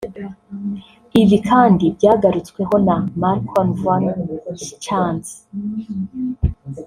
Ibi 1.21 1.37
kandi 1.49 1.83
byagarutsweho 1.97 2.75
na 2.87 2.95
Malcolm 3.21 3.69
Von 3.81 4.03
Schantz 4.81 5.29